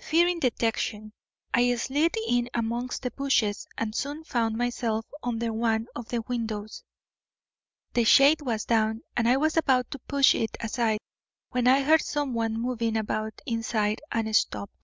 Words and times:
Fearing 0.00 0.40
detection, 0.40 1.12
I 1.54 1.72
slid 1.76 2.16
in 2.26 2.50
amongst 2.52 3.02
the 3.02 3.12
bushes 3.12 3.68
and 3.78 3.94
soon 3.94 4.24
found 4.24 4.56
myself 4.58 5.06
under 5.22 5.52
one 5.52 5.86
of 5.94 6.08
the 6.08 6.22
windows. 6.22 6.82
The 7.92 8.02
shade 8.02 8.40
was 8.42 8.64
down 8.64 9.02
and 9.16 9.28
I 9.28 9.36
was 9.36 9.56
about 9.56 9.88
to 9.92 10.00
push 10.00 10.34
it 10.34 10.56
aside 10.58 10.98
when 11.50 11.68
I 11.68 11.82
heard 11.84 12.02
someone 12.02 12.54
moving 12.60 12.96
about 12.96 13.40
inside 13.46 14.00
and 14.10 14.34
stopped. 14.34 14.74